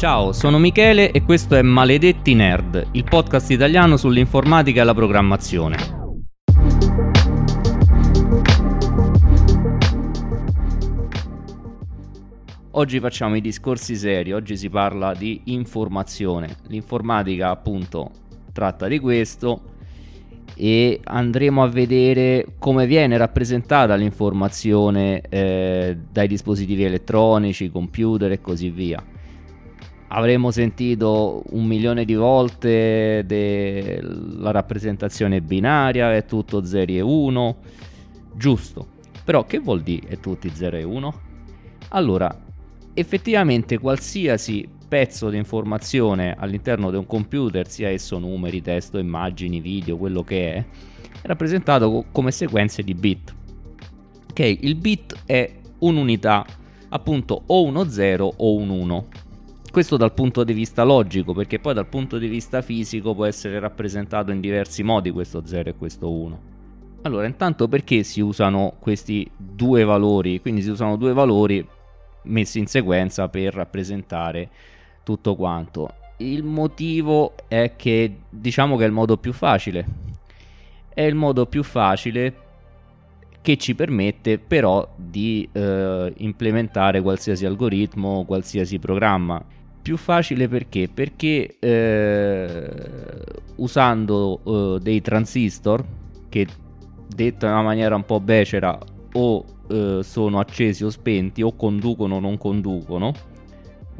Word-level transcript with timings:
Ciao, 0.00 0.32
sono 0.32 0.58
Michele 0.58 1.10
e 1.10 1.22
questo 1.24 1.56
è 1.56 1.60
Maledetti 1.60 2.32
Nerd, 2.32 2.88
il 2.92 3.04
podcast 3.04 3.50
italiano 3.50 3.98
sull'informatica 3.98 4.80
e 4.80 4.84
la 4.84 4.94
programmazione. 4.94 5.76
Oggi 12.70 12.98
facciamo 12.98 13.36
i 13.36 13.42
discorsi 13.42 13.94
seri, 13.94 14.32
oggi 14.32 14.56
si 14.56 14.70
parla 14.70 15.12
di 15.12 15.42
informazione. 15.44 16.56
L'informatica 16.68 17.50
appunto 17.50 18.10
tratta 18.54 18.88
di 18.88 18.98
questo 18.98 19.60
e 20.56 20.98
andremo 21.04 21.62
a 21.62 21.68
vedere 21.68 22.54
come 22.58 22.86
viene 22.86 23.18
rappresentata 23.18 23.96
l'informazione 23.96 25.20
eh, 25.28 25.98
dai 26.10 26.26
dispositivi 26.26 26.84
elettronici, 26.84 27.70
computer 27.70 28.32
e 28.32 28.40
così 28.40 28.70
via. 28.70 29.18
Avremo 30.12 30.50
sentito 30.50 31.44
un 31.50 31.66
milione 31.66 32.04
di 32.04 32.14
volte 32.14 33.24
la 33.24 34.50
rappresentazione 34.50 35.40
binaria, 35.40 36.12
è 36.12 36.24
tutto 36.24 36.64
0 36.64 36.92
e 36.92 37.00
1, 37.00 37.56
giusto. 38.34 38.88
Però 39.24 39.44
che 39.44 39.60
vuol 39.60 39.82
dire 39.82 40.08
è 40.08 40.18
tutti 40.18 40.50
0 40.52 40.76
e 40.78 40.82
1? 40.82 41.20
Allora, 41.90 42.36
effettivamente 42.92 43.78
qualsiasi 43.78 44.68
pezzo 44.88 45.30
di 45.30 45.36
informazione 45.36 46.34
all'interno 46.36 46.90
di 46.90 46.96
un 46.96 47.06
computer, 47.06 47.68
sia 47.68 47.88
esso 47.88 48.18
numeri, 48.18 48.60
testo, 48.60 48.98
immagini, 48.98 49.60
video, 49.60 49.96
quello 49.96 50.24
che 50.24 50.54
è, 50.54 50.64
è 51.22 51.26
rappresentato 51.26 52.06
come 52.10 52.32
sequenze 52.32 52.82
di 52.82 52.94
bit. 52.94 53.32
Ok, 54.30 54.40
il 54.40 54.74
bit 54.74 55.22
è 55.24 55.52
un'unità, 55.78 56.44
appunto 56.88 57.42
o 57.46 57.62
uno 57.62 57.88
0 57.88 58.34
o 58.38 58.56
un 58.56 58.70
1. 58.70 59.08
Questo 59.70 59.96
dal 59.96 60.12
punto 60.12 60.42
di 60.42 60.52
vista 60.52 60.82
logico, 60.82 61.32
perché 61.32 61.60
poi 61.60 61.74
dal 61.74 61.86
punto 61.86 62.18
di 62.18 62.26
vista 62.26 62.60
fisico 62.60 63.14
può 63.14 63.24
essere 63.24 63.60
rappresentato 63.60 64.32
in 64.32 64.40
diversi 64.40 64.82
modi 64.82 65.12
questo 65.12 65.46
0 65.46 65.70
e 65.70 65.74
questo 65.76 66.10
1. 66.10 66.40
Allora, 67.02 67.26
intanto 67.26 67.68
perché 67.68 68.02
si 68.02 68.20
usano 68.20 68.74
questi 68.80 69.30
due 69.36 69.84
valori? 69.84 70.40
Quindi 70.40 70.62
si 70.62 70.70
usano 70.70 70.96
due 70.96 71.12
valori 71.12 71.64
messi 72.22 72.58
in 72.58 72.66
sequenza 72.66 73.28
per 73.28 73.54
rappresentare 73.54 74.48
tutto 75.04 75.36
quanto. 75.36 75.94
Il 76.16 76.42
motivo 76.42 77.34
è 77.46 77.74
che 77.76 78.16
diciamo 78.28 78.76
che 78.76 78.82
è 78.82 78.86
il 78.86 78.92
modo 78.92 79.18
più 79.18 79.32
facile. 79.32 79.86
È 80.92 81.02
il 81.02 81.14
modo 81.14 81.46
più 81.46 81.62
facile 81.62 82.34
che 83.40 83.56
ci 83.56 83.76
permette 83.76 84.38
però 84.38 84.86
di 84.96 85.48
eh, 85.52 86.12
implementare 86.16 87.00
qualsiasi 87.00 87.46
algoritmo, 87.46 88.24
qualsiasi 88.24 88.80
programma. 88.80 89.42
Più 89.82 89.96
facile 89.96 90.46
perché? 90.46 90.88
Perché 90.92 91.56
eh, 91.58 92.70
usando 93.56 94.40
eh, 94.76 94.80
dei 94.80 95.00
transistor 95.00 95.84
che 96.28 96.46
detto 97.06 97.46
in 97.46 97.52
una 97.52 97.62
maniera 97.62 97.94
un 97.94 98.04
po' 98.04 98.20
becera 98.20 98.78
o 99.12 99.44
eh, 99.68 100.00
sono 100.02 100.38
accesi 100.38 100.84
o 100.84 100.90
spenti 100.90 101.42
o 101.42 101.56
conducono 101.56 102.16
o 102.16 102.20
non 102.20 102.36
conducono 102.38 103.12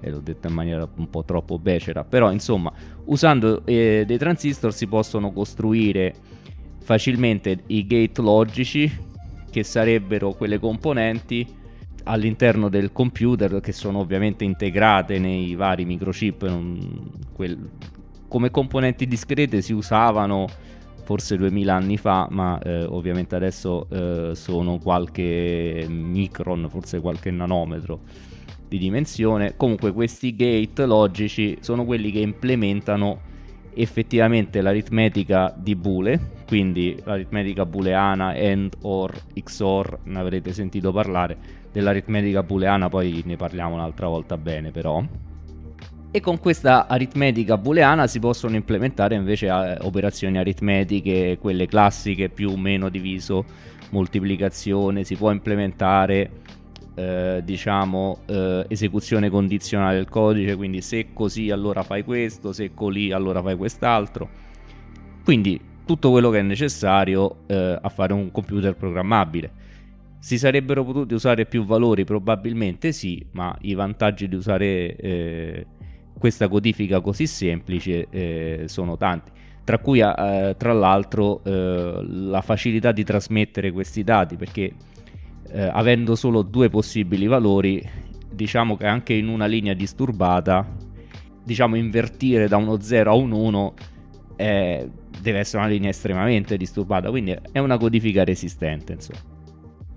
e 0.00 0.10
l'ho 0.10 0.20
detto 0.20 0.48
in 0.48 0.54
maniera 0.54 0.88
un 0.96 1.10
po' 1.10 1.24
troppo 1.24 1.58
becera, 1.58 2.04
però 2.04 2.32
insomma 2.32 2.72
usando 3.06 3.62
eh, 3.66 4.04
dei 4.06 4.18
transistor 4.18 4.72
si 4.72 4.86
possono 4.86 5.32
costruire 5.32 6.14
facilmente 6.82 7.64
i 7.66 7.86
gate 7.86 8.20
logici 8.22 8.90
che 9.50 9.62
sarebbero 9.62 10.32
quelle 10.32 10.58
componenti 10.58 11.58
all'interno 12.04 12.68
del 12.68 12.92
computer 12.92 13.60
che 13.60 13.72
sono 13.72 13.98
ovviamente 13.98 14.44
integrate 14.44 15.18
nei 15.18 15.54
vari 15.54 15.84
microchip 15.84 16.46
non, 16.46 17.10
quel, 17.32 17.70
come 18.28 18.50
componenti 18.50 19.06
discrete 19.06 19.62
si 19.62 19.72
usavano 19.72 20.46
forse 21.04 21.36
2000 21.36 21.74
anni 21.74 21.96
fa 21.96 22.28
ma 22.30 22.58
eh, 22.60 22.84
ovviamente 22.84 23.34
adesso 23.34 23.86
eh, 23.90 24.30
sono 24.34 24.78
qualche 24.78 25.86
micron 25.88 26.68
forse 26.70 27.00
qualche 27.00 27.30
nanometro 27.30 28.28
di 28.70 28.78
dimensione. 28.78 29.56
Comunque 29.56 29.92
questi 29.92 30.36
gate 30.36 30.86
logici 30.86 31.58
sono 31.60 31.84
quelli 31.84 32.12
che 32.12 32.20
implementano 32.20 33.28
effettivamente 33.74 34.60
l'aritmetica 34.60 35.52
di 35.56 35.74
Boole, 35.74 36.39
quindi 36.50 37.00
l'aritmetica 37.04 37.64
booleana 37.64 38.30
AND, 38.30 38.78
OR, 38.80 39.14
XOR, 39.40 40.00
ne 40.02 40.18
avrete 40.18 40.52
sentito 40.52 40.90
parlare, 40.90 41.36
dell'aritmetica 41.70 42.42
booleana 42.42 42.88
poi 42.88 43.22
ne 43.24 43.36
parliamo 43.36 43.74
un'altra 43.74 44.08
volta 44.08 44.36
bene 44.36 44.72
però. 44.72 45.00
E 46.10 46.18
con 46.18 46.40
questa 46.40 46.88
aritmetica 46.88 47.56
booleana 47.56 48.08
si 48.08 48.18
possono 48.18 48.56
implementare 48.56 49.14
invece 49.14 49.46
eh, 49.46 49.78
operazioni 49.82 50.38
aritmetiche, 50.38 51.38
quelle 51.40 51.66
classiche 51.66 52.30
più 52.30 52.50
o 52.50 52.56
meno 52.56 52.88
diviso, 52.88 53.44
moltiplicazione, 53.90 55.04
si 55.04 55.14
può 55.14 55.30
implementare 55.30 56.30
eh, 56.96 57.42
diciamo 57.44 58.22
eh, 58.26 58.64
esecuzione 58.66 59.30
condizionale 59.30 59.94
del 59.94 60.08
codice 60.08 60.56
quindi 60.56 60.80
se 60.80 61.12
così 61.12 61.52
allora 61.52 61.84
fai 61.84 62.02
questo 62.02 62.52
se 62.52 62.74
colì 62.74 63.12
allora 63.12 63.40
fai 63.40 63.56
quest'altro 63.56 64.28
quindi 65.22 65.68
tutto 65.90 66.12
quello 66.12 66.30
che 66.30 66.38
è 66.38 66.42
necessario 66.42 67.38
eh, 67.48 67.76
a 67.82 67.88
fare 67.88 68.12
un 68.12 68.30
computer 68.30 68.76
programmabile. 68.76 69.50
Si 70.20 70.38
sarebbero 70.38 70.84
potuti 70.84 71.14
usare 71.14 71.46
più 71.46 71.64
valori? 71.64 72.04
Probabilmente 72.04 72.92
sì 72.92 73.26
ma 73.32 73.56
i 73.62 73.74
vantaggi 73.74 74.28
di 74.28 74.36
usare 74.36 74.94
eh, 74.94 75.66
questa 76.16 76.46
codifica 76.46 77.00
così 77.00 77.26
semplice 77.26 78.06
eh, 78.08 78.64
sono 78.66 78.96
tanti. 78.96 79.32
Tra 79.64 79.78
cui 79.78 79.98
eh, 79.98 80.54
tra 80.56 80.72
l'altro 80.72 81.40
la 81.42 82.40
facilità 82.40 82.92
di 82.92 83.02
trasmettere 83.02 83.72
questi 83.72 84.04
dati 84.04 84.36
perché 84.36 84.72
eh, 85.50 85.62
avendo 85.62 86.14
solo 86.14 86.42
due 86.42 86.68
possibili 86.68 87.26
valori, 87.26 87.84
diciamo 88.32 88.76
che 88.76 88.86
anche 88.86 89.14
in 89.14 89.26
una 89.26 89.46
linea 89.46 89.74
disturbata, 89.74 90.64
diciamo 91.42 91.74
invertire 91.74 92.46
da 92.46 92.58
uno 92.58 92.80
0 92.80 93.10
a 93.10 93.14
un 93.14 93.32
1 93.32 93.74
eh, 94.36 94.90
deve 95.20 95.38
essere 95.38 95.62
una 95.62 95.70
linea 95.70 95.90
estremamente 95.90 96.56
disturbata, 96.56 97.10
quindi 97.10 97.36
è 97.52 97.58
una 97.58 97.78
codifica 97.78 98.24
resistente, 98.24 98.92
insomma. 98.92 99.20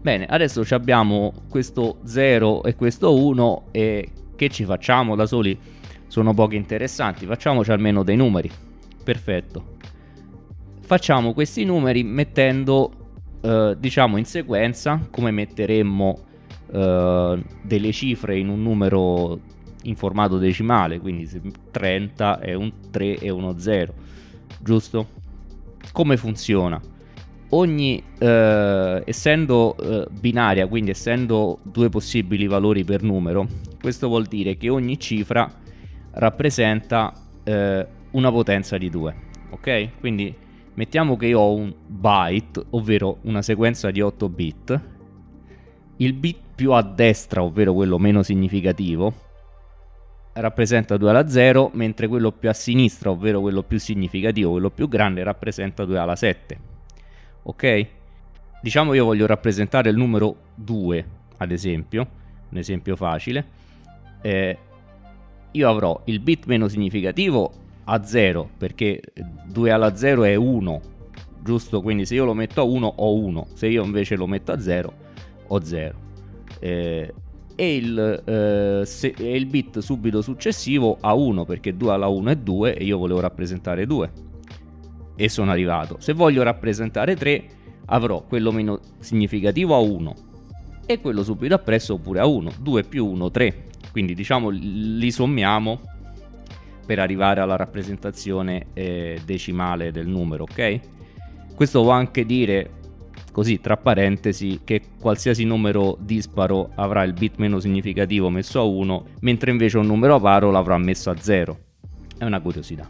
Bene, 0.02 0.26
adesso 0.26 0.66
abbiamo 0.72 1.34
questo 1.50 2.00
0 2.04 2.64
e 2.64 2.76
questo 2.76 3.16
1 3.16 3.68
e 3.72 4.10
che 4.36 4.50
ci 4.50 4.66
facciamo 4.66 5.16
da 5.16 5.26
soli? 5.26 5.58
Sono 6.08 6.34
pochi 6.34 6.56
interessanti, 6.58 7.26
facciamoci 7.26 7.72
almeno 7.72 8.04
dei 8.04 8.16
numeri. 8.16 8.52
Perfetto. 9.04 9.78
Facciamo 10.82 11.34
questi 11.34 11.64
numeri 11.64 12.04
mettendo 12.04 12.92
eh, 13.42 13.76
diciamo 13.80 14.18
in 14.18 14.26
sequenza 14.26 15.08
come 15.10 15.32
metteremmo 15.32 16.20
eh, 16.72 17.44
delle 17.62 17.92
cifre 17.92 18.38
in 18.38 18.50
un 18.50 18.62
numero 18.62 19.40
in 19.84 19.96
formato 19.96 20.38
decimale, 20.38 21.00
quindi 21.00 21.30
30 21.72 22.40
è 22.40 22.54
un 22.54 22.72
3 22.90 23.20
e 23.20 23.30
uno 23.30 23.58
0, 23.58 23.94
giusto? 24.64 25.08
Come 25.92 26.18
funziona? 26.18 26.82
Ogni, 27.50 28.02
eh, 28.18 29.04
essendo 29.06 29.78
eh, 29.78 30.08
binaria, 30.10 30.68
quindi 30.68 30.92
essendo 30.92 31.60
due 31.62 31.90
possibili 31.90 32.48
valori 32.48 32.84
per 32.84 33.04
numero, 33.04 33.48
questo 33.80 34.08
vuol 34.08 34.26
dire 34.26 34.58
che 34.58 34.70
ogni 34.70 35.00
cifra 35.00 35.48
rappresenta 36.12 37.14
eh, 37.44 37.88
una 38.12 38.32
potenza 38.32 38.78
di 38.78 38.90
2, 38.90 39.16
ok? 39.52 39.90
Quindi 40.00 40.36
Mettiamo 40.76 41.18
che 41.18 41.28
io 41.28 41.40
ho 41.40 41.54
un 41.54 41.72
byte, 41.86 42.66
ovvero 42.72 43.20
una 43.24 43.44
sequenza 43.44 43.92
di 43.92 44.02
8 44.02 44.30
bit. 44.30 44.82
Il 45.98 46.14
bit 46.14 46.38
più 46.56 46.72
a 46.72 46.82
destra, 46.82 47.44
ovvero 47.44 47.74
quello 47.74 48.00
meno 48.00 48.24
significativo, 48.24 49.14
rappresenta 50.34 50.98
2 50.98 51.10
alla 51.10 51.28
0, 51.28 51.72
mentre 51.74 52.08
quello 52.08 52.32
più 52.32 52.50
a 52.50 52.54
sinistra, 52.54 53.12
ovvero 53.12 53.42
quello 53.42 53.64
più 53.64 53.80
significativo, 53.80 54.52
quello 54.52 54.70
più 54.70 54.88
grande, 54.88 55.24
rappresenta 55.24 55.86
2 55.86 55.98
alla 55.98 56.16
7. 56.16 56.60
Ok? 57.44 57.88
Diciamo 58.62 58.94
io 58.94 59.06
voglio 59.06 59.26
rappresentare 59.26 59.90
il 59.90 59.98
numero 59.98 60.36
2, 60.56 61.06
ad 61.38 61.52
esempio, 61.52 62.08
un 62.50 62.58
esempio 62.58 62.96
facile. 62.96 63.46
Eh, 64.22 64.58
io 65.52 65.70
avrò 65.70 66.02
il 66.06 66.20
bit 66.20 66.46
meno 66.46 66.68
significativo 66.68 67.52
a 67.86 68.04
0 68.04 68.50
perché 68.58 69.02
2 69.46 69.72
alla 69.72 69.96
0 69.96 70.24
è 70.24 70.36
1 70.36 70.82
giusto 71.42 71.82
quindi 71.82 72.06
se 72.06 72.16
io 72.16 72.24
lo 72.24 72.34
metto 72.34 72.62
a 72.62 72.64
1 72.64 72.94
ho 72.96 73.16
1 73.16 73.48
se 73.54 73.68
io 73.68 73.84
invece 73.84 74.16
lo 74.16 74.26
metto 74.26 74.52
a 74.54 74.60
0 74.60 74.94
ho 75.48 75.64
0 75.64 75.96
eh, 76.60 77.14
e, 77.56 77.76
il, 77.76 78.24
eh, 78.26 78.86
se, 78.86 79.14
e 79.18 79.36
il 79.36 79.46
bit 79.46 79.80
subito 79.80 80.22
successivo 80.22 80.98
a 81.00 81.14
1 81.14 81.46
perché 81.46 81.76
2 81.76 81.92
alla 81.92 82.08
1 82.08 82.30
è 82.32 82.36
2 82.36 82.76
e 82.76 82.84
io 82.84 82.98
volevo 82.98 83.20
rappresentare 83.20 83.86
2 83.86 84.12
e 85.16 85.30
sono 85.30 85.52
arrivato. 85.52 85.98
Se 86.00 86.14
voglio 86.14 86.44
rappresentare 86.44 87.16
3 87.16 87.44
avrò 87.86 88.24
quello 88.24 88.52
meno 88.52 88.80
significativo 89.00 89.76
a 89.76 89.80
1 89.80 90.16
e 90.86 91.00
quello 91.00 91.24
subito 91.24 91.54
appresso 91.54 91.98
pure 91.98 92.20
a 92.20 92.26
1 92.26 92.52
2 92.60 92.84
più 92.84 93.06
1 93.06 93.32
3 93.32 93.64
quindi 93.94 94.16
diciamo 94.16 94.50
li 94.50 95.12
sommiamo 95.12 95.80
per 96.86 97.00
arrivare 97.00 97.42
alla 97.42 97.56
rappresentazione 97.56 98.68
eh, 98.74 99.22
decimale 99.24 99.92
del 99.92 100.08
numero, 100.08 100.44
ok? 100.44 100.80
Questo 101.56 101.82
vuol 101.82 101.96
anche 101.96 102.26
dire, 102.26 102.72
così 103.32 103.60
tra 103.60 103.78
parentesi, 103.78 104.62
che 104.64 104.82
qualsiasi 105.00 105.44
numero 105.44 105.98
disparo 106.00 106.72
avrà 106.76 107.04
il 107.04 107.14
bit 107.14 107.38
meno 107.38 107.60
significativo 107.60 108.30
messo 108.30 108.60
a 108.60 108.64
1, 108.64 109.06
mentre 109.22 109.52
invece 109.52 109.78
un 109.78 109.88
numero 109.88 110.20
paro 110.20 110.52
l'avrà 110.52 110.78
messo 110.78 111.10
a 111.10 111.16
0. 111.18 111.58
È 112.18 112.26
una 112.26 112.40
curiosità. 112.40 112.88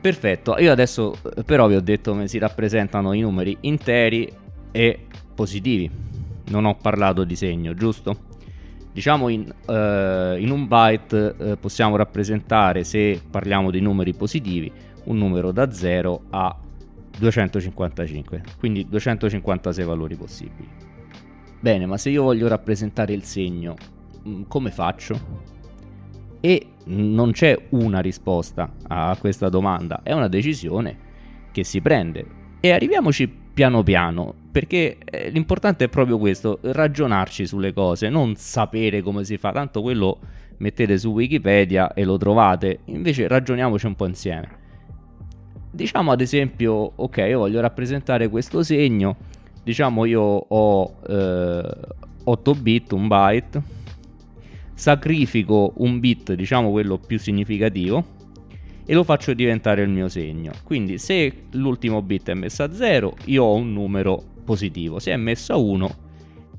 Perfetto, 0.00 0.56
io 0.58 0.72
adesso 0.72 1.14
eh, 1.36 1.44
però 1.44 1.68
vi 1.68 1.74
ho 1.74 1.80
detto 1.80 2.12
come 2.12 2.26
si 2.26 2.38
rappresentano 2.38 3.12
i 3.12 3.20
numeri 3.20 3.56
interi 3.60 4.32
e 4.72 5.06
positivi. 5.34 5.90
Non 6.48 6.64
ho 6.64 6.74
parlato 6.74 7.24
di 7.24 7.36
segno, 7.36 7.74
giusto? 7.74 8.28
Diciamo 8.92 9.28
in, 9.28 9.42
uh, 9.66 10.36
in 10.36 10.50
un 10.50 10.66
byte 10.66 11.34
uh, 11.36 11.58
possiamo 11.60 11.96
rappresentare, 11.96 12.82
se 12.82 13.20
parliamo 13.30 13.70
di 13.70 13.80
numeri 13.80 14.14
positivi, 14.14 14.72
un 15.04 15.16
numero 15.16 15.52
da 15.52 15.70
0 15.70 16.22
a 16.30 16.56
255, 17.20 18.42
quindi 18.58 18.88
256 18.88 19.84
valori 19.84 20.16
possibili. 20.16 20.68
Bene, 21.60 21.84
ma 21.84 21.98
se 21.98 22.08
io 22.08 22.22
voglio 22.22 22.48
rappresentare 22.48 23.12
il 23.12 23.22
segno, 23.22 23.76
mm, 24.26 24.42
come 24.48 24.70
faccio? 24.70 25.48
E 26.40 26.66
non 26.84 27.32
c'è 27.32 27.56
una 27.70 28.00
risposta 28.00 28.72
a 28.88 29.14
questa 29.20 29.50
domanda, 29.50 30.00
è 30.02 30.12
una 30.12 30.28
decisione 30.28 31.08
che 31.52 31.62
si 31.62 31.82
prende. 31.82 32.38
E 32.60 32.70
arriviamoci 32.70 33.28
piano 33.28 33.82
piano, 33.82 34.34
perché 34.50 34.96
eh, 35.04 35.28
l'importante 35.28 35.84
è 35.84 35.88
proprio 35.88 36.16
questo, 36.16 36.58
ragionarci 36.62 37.46
sulle 37.46 37.74
cose, 37.74 38.08
non 38.08 38.36
sapere 38.36 39.02
come 39.02 39.24
si 39.24 39.36
fa, 39.36 39.52
tanto 39.52 39.82
quello 39.82 40.18
mettete 40.56 40.96
su 40.96 41.10
Wikipedia 41.10 41.92
e 41.92 42.04
lo 42.04 42.16
trovate, 42.16 42.80
invece 42.86 43.28
ragioniamoci 43.28 43.84
un 43.84 43.94
po' 43.94 44.06
insieme. 44.06 44.59
Diciamo 45.70 46.10
ad 46.10 46.20
esempio, 46.20 46.92
ok, 46.96 47.16
io 47.28 47.38
voglio 47.38 47.60
rappresentare 47.60 48.28
questo 48.28 48.62
segno, 48.62 49.16
diciamo 49.62 50.04
io 50.04 50.20
ho 50.20 50.96
eh, 51.06 51.62
8 52.24 52.54
bit, 52.54 52.92
un 52.92 53.06
byte, 53.06 53.62
sacrifico 54.74 55.72
un 55.76 56.00
bit, 56.00 56.32
diciamo 56.32 56.70
quello 56.70 56.98
più 56.98 57.18
significativo, 57.18 58.18
e 58.84 58.94
lo 58.94 59.04
faccio 59.04 59.32
diventare 59.32 59.82
il 59.82 59.88
mio 59.90 60.08
segno. 60.08 60.52
Quindi 60.64 60.98
se 60.98 61.44
l'ultimo 61.52 62.02
bit 62.02 62.30
è 62.30 62.34
messo 62.34 62.64
a 62.64 62.72
0, 62.72 63.16
io 63.26 63.44
ho 63.44 63.54
un 63.54 63.72
numero 63.72 64.20
positivo, 64.44 64.98
se 64.98 65.12
è 65.12 65.16
messo 65.16 65.52
a 65.52 65.56
1, 65.56 65.96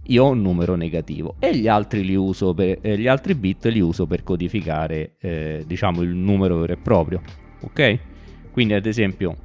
io 0.04 0.24
ho 0.24 0.30
un 0.30 0.42
numero 0.42 0.76
negativo 0.76 1.36
e 1.40 1.56
gli 1.56 1.68
altri, 1.68 2.06
li 2.06 2.16
uso 2.16 2.54
per, 2.54 2.80
eh, 2.82 2.98
gli 2.98 3.08
altri 3.08 3.36
bit 3.36 3.66
li 3.66 3.82
uso 3.82 4.08
per 4.08 4.24
codificare 4.24 5.16
eh, 5.20 5.64
diciamo 5.68 6.02
il 6.02 6.16
numero 6.16 6.58
vero 6.58 6.74
e 6.74 6.78
proprio. 6.78 7.22
Ok? 7.62 8.00
Quindi 8.52 8.74
ad 8.74 8.86
esempio 8.86 9.36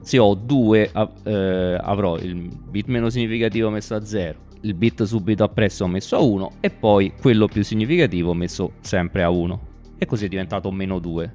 se 0.00 0.18
ho 0.18 0.34
2 0.34 0.90
eh, 1.24 1.78
avrò 1.80 2.16
il 2.16 2.34
bit 2.70 2.86
meno 2.86 3.10
significativo 3.10 3.68
messo 3.68 3.94
a 3.94 4.04
0 4.04 4.46
il 4.62 4.74
bit 4.74 5.02
subito 5.02 5.44
appresso 5.44 5.86
messo 5.86 6.16
a 6.16 6.20
1 6.20 6.52
e 6.60 6.70
poi 6.70 7.12
quello 7.20 7.46
più 7.46 7.62
significativo 7.62 8.32
messo 8.32 8.72
sempre 8.80 9.22
a 9.22 9.28
1 9.28 9.60
e 9.98 10.06
così 10.06 10.24
è 10.24 10.28
diventato 10.28 10.70
meno 10.70 10.98
2 10.98 11.34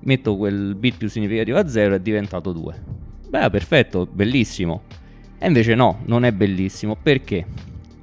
metto 0.00 0.36
quel 0.36 0.76
bit 0.76 0.96
più 0.96 1.08
significativo 1.08 1.58
a 1.58 1.68
0 1.68 1.96
è 1.96 2.00
diventato 2.00 2.52
2 2.52 3.02
beh 3.34 3.50
perfetto 3.50 4.06
bellissimo. 4.06 4.82
E 5.38 5.48
invece 5.48 5.74
no 5.74 6.02
non 6.06 6.24
è 6.24 6.30
bellissimo 6.30 6.96
perché 6.96 7.44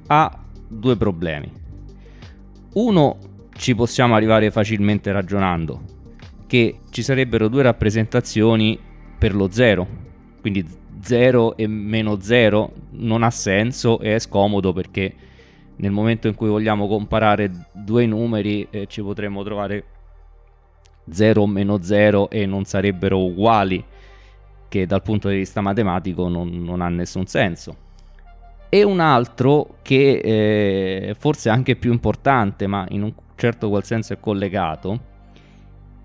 ha 0.08 0.38
due 0.68 0.96
problemi. 0.96 1.50
Uno 2.74 3.18
ci 3.54 3.74
possiamo 3.74 4.14
arrivare 4.14 4.50
facilmente 4.50 5.10
ragionando 5.10 5.91
che 6.52 6.80
ci 6.90 7.02
sarebbero 7.02 7.48
due 7.48 7.62
rappresentazioni 7.62 8.78
per 9.16 9.34
lo 9.34 9.50
0 9.50 9.86
quindi 10.42 10.62
0 11.00 11.56
e 11.56 11.66
meno 11.66 12.20
0 12.20 12.72
non 12.90 13.22
ha 13.22 13.30
senso 13.30 13.98
e 14.00 14.16
è 14.16 14.18
scomodo 14.18 14.74
perché 14.74 15.14
nel 15.76 15.92
momento 15.92 16.28
in 16.28 16.34
cui 16.34 16.50
vogliamo 16.50 16.86
comparare 16.88 17.50
due 17.72 18.04
numeri 18.04 18.66
eh, 18.68 18.86
ci 18.86 19.00
potremmo 19.00 19.42
trovare 19.42 19.84
0 21.08 21.40
o 21.40 21.46
meno 21.46 21.80
0 21.80 22.28
e 22.28 22.44
non 22.44 22.66
sarebbero 22.66 23.24
uguali 23.24 23.82
che 24.68 24.84
dal 24.84 25.00
punto 25.00 25.30
di 25.30 25.36
vista 25.36 25.62
matematico 25.62 26.28
non, 26.28 26.50
non 26.62 26.82
ha 26.82 26.88
nessun 26.90 27.24
senso. 27.24 27.76
E 28.68 28.82
un 28.82 29.00
altro 29.00 29.76
che 29.80 30.18
eh, 30.18 31.14
forse 31.18 31.48
è 31.48 31.52
anche 31.52 31.76
più 31.76 31.92
importante 31.92 32.66
ma 32.66 32.84
in 32.90 33.04
un 33.04 33.14
certo 33.36 33.70
qual 33.70 33.84
senso 33.84 34.12
è 34.12 34.20
collegato 34.20 35.10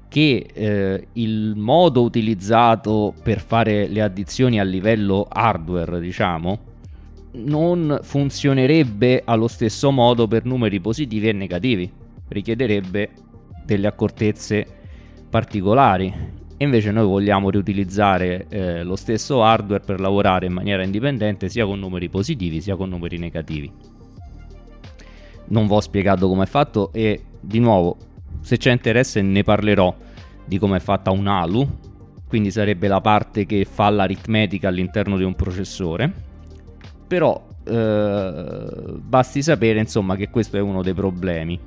che 0.10 0.48
eh, 0.54 1.08
il 1.14 1.54
modo 1.56 2.02
utilizzato 2.02 3.14
per 3.22 3.40
fare 3.40 3.88
le 3.88 4.02
addizioni 4.02 4.60
a 4.60 4.64
livello 4.64 5.28
hardware, 5.30 6.00
diciamo, 6.00 6.60
non 7.34 8.00
funzionerebbe 8.02 9.22
allo 9.26 9.48
stesso 9.48 9.92
modo 9.92 10.28
per 10.28 10.46
numeri 10.46 10.80
positivi 10.80 11.28
e 11.28 11.34
negativi. 11.34 11.92
Richiederebbe 12.30 13.10
delle 13.66 13.88
accortezze 13.88 14.66
particolari. 15.30 16.36
E 16.60 16.64
invece 16.64 16.92
noi 16.92 17.06
vogliamo 17.06 17.52
riutilizzare 17.52 18.48
eh, 18.50 18.84
lo 18.84 18.96
stesso 18.96 19.44
hardware 19.44 19.84
per 19.84 20.00
lavorare 20.00 20.48
in 20.48 20.54
maniera 20.54 20.84
indipendente 20.84 21.50
sia 21.50 21.66
con 21.66 21.78
numeri 21.78 22.10
positivi 22.10 22.62
sia 22.62 22.76
con 22.76 22.90
numeri 22.90 23.20
negativi. 23.20 23.72
Non 25.50 25.68
vi 25.68 25.74
ho 25.74 25.80
spiegato 25.80 26.28
come 26.28 26.44
è 26.44 26.48
fatto 26.48 26.92
e 26.94 27.22
di 27.40 27.60
nuovo 27.60 27.98
se 28.42 28.58
c'è 28.58 28.72
interesse 28.72 29.22
ne 29.22 29.44
parlerò 29.44 29.96
di 30.46 30.58
come 30.58 30.78
è 30.78 30.80
fatta 30.80 31.12
un 31.12 31.28
ALU, 31.28 31.68
quindi 32.28 32.52
sarebbe 32.52 32.88
la 32.88 33.02
parte 33.02 33.46
che 33.46 33.66
fa 33.66 33.90
l'aritmetica 33.90 34.68
all'interno 34.68 35.18
di 35.18 35.24
un 35.24 35.36
processore. 35.36 36.26
Però 37.08 37.48
eh, 37.64 38.66
basti 39.00 39.42
sapere 39.42 39.80
insomma 39.80 40.16
che 40.16 40.30
questo 40.30 40.58
è 40.58 40.62
uno 40.62 40.82
dei 40.82 40.94
problemi. 40.94 41.60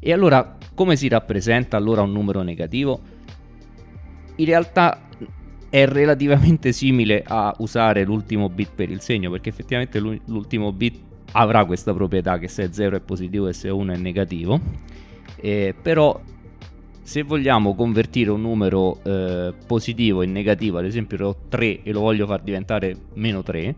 E 0.00 0.12
allora 0.12 0.56
come 0.74 0.96
si 0.96 1.08
rappresenta 1.08 1.76
allora 1.76 2.02
un 2.02 2.12
numero 2.12 2.42
negativo? 2.42 3.00
In 4.36 4.46
realtà 4.46 5.02
è 5.68 5.86
relativamente 5.86 6.72
simile 6.72 7.24
a 7.26 7.54
usare 7.58 8.04
l'ultimo 8.04 8.48
bit 8.48 8.70
per 8.74 8.90
il 8.90 9.00
segno, 9.00 9.30
perché 9.30 9.48
effettivamente 9.48 9.98
l'ultimo 9.98 10.72
bit 10.72 11.00
avrà 11.32 11.64
questa 11.64 11.92
proprietà 11.92 12.38
che 12.38 12.48
se 12.48 12.72
0 12.72 12.96
è 12.96 13.00
positivo 13.00 13.48
e 13.48 13.52
se 13.52 13.68
1 13.68 13.92
è 13.92 13.96
negativo 13.96 14.60
eh, 15.40 15.74
però 15.80 16.20
se 17.02 17.22
vogliamo 17.22 17.74
convertire 17.74 18.30
un 18.30 18.42
numero 18.42 18.98
eh, 19.02 19.54
positivo 19.66 20.22
in 20.22 20.32
negativo, 20.32 20.78
ad 20.78 20.84
esempio 20.84 21.26
ho 21.26 21.36
3 21.48 21.82
e 21.82 21.92
lo 21.92 22.00
voglio 22.00 22.26
far 22.26 22.42
diventare 22.42 22.94
meno 23.14 23.42
3, 23.42 23.74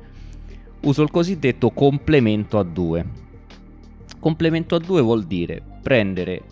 uso 0.81 1.03
il 1.03 1.11
cosiddetto 1.11 1.71
complemento 1.71 2.59
a 2.59 2.65
2. 2.65 3.07
Complemento 4.19 4.75
a 4.75 4.79
2 4.79 5.01
vuol 5.01 5.25
dire 5.25 5.63
prendere 5.81 6.43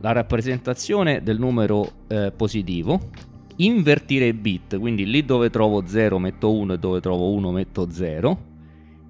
la 0.00 0.12
rappresentazione 0.12 1.22
del 1.22 1.38
numero 1.38 1.90
eh, 2.06 2.32
positivo, 2.34 3.10
invertire 3.56 4.26
i 4.26 4.32
bit, 4.32 4.78
quindi 4.78 5.04
lì 5.06 5.24
dove 5.24 5.50
trovo 5.50 5.84
0 5.84 6.18
metto 6.18 6.52
1 6.52 6.74
e 6.74 6.78
dove 6.78 7.00
trovo 7.00 7.32
1 7.32 7.50
metto 7.50 7.90
0, 7.90 8.38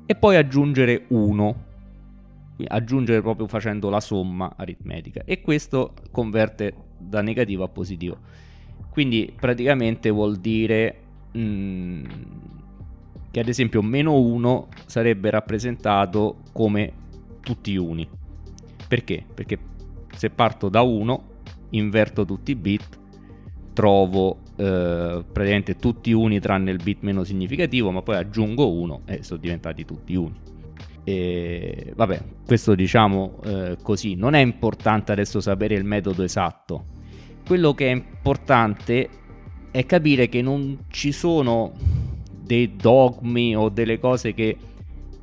e 0.06 0.14
poi 0.14 0.36
aggiungere 0.36 1.04
1 1.08 1.64
aggiungere 2.66 3.20
proprio 3.20 3.46
facendo 3.46 3.88
la 3.90 4.00
somma 4.00 4.54
aritmetica 4.56 5.22
e 5.24 5.40
questo 5.40 5.94
converte 6.10 6.74
da 6.98 7.22
negativo 7.22 7.64
a 7.64 7.68
positivo. 7.68 8.18
Quindi 8.90 9.32
praticamente 9.38 10.10
vuol 10.10 10.36
dire 10.36 11.00
mh, 11.32 11.40
mm, 11.40 12.04
che 13.30 13.40
ad 13.40 13.48
esempio 13.48 13.82
meno 13.82 14.18
1 14.18 14.68
sarebbe 14.86 15.30
rappresentato 15.30 16.38
come 16.52 16.92
tutti 17.40 17.76
uni. 17.76 18.08
Perché? 18.88 19.24
Perché 19.32 19.58
se 20.16 20.30
parto 20.30 20.68
da 20.68 20.82
1, 20.82 21.22
inverto 21.70 22.24
tutti 22.24 22.50
i 22.50 22.56
bit, 22.56 22.98
trovo 23.72 24.38
eh, 24.56 25.24
praticamente 25.32 25.76
tutti 25.76 26.12
uni 26.12 26.40
tranne 26.40 26.72
il 26.72 26.80
bit 26.82 26.98
meno 27.02 27.24
significativo, 27.24 27.90
ma 27.90 28.02
poi 28.02 28.16
aggiungo 28.16 28.70
1 28.70 29.02
e 29.06 29.22
sono 29.22 29.40
diventati 29.40 29.84
tutti 29.84 30.14
uni. 30.14 30.38
E 31.10 31.92
vabbè, 31.96 32.22
questo 32.46 32.76
diciamo 32.76 33.40
eh, 33.44 33.76
così, 33.82 34.14
non 34.14 34.34
è 34.34 34.38
importante 34.38 35.10
adesso 35.10 35.40
sapere 35.40 35.74
il 35.74 35.82
metodo 35.82 36.22
esatto. 36.22 36.84
Quello 37.44 37.74
che 37.74 37.88
è 37.88 37.90
importante 37.90 39.08
è 39.72 39.84
capire 39.86 40.28
che 40.28 40.40
non 40.40 40.84
ci 40.88 41.10
sono 41.10 41.72
dei 42.30 42.76
dogmi 42.76 43.56
o 43.56 43.68
delle 43.70 43.98
cose 43.98 44.34
che 44.34 44.56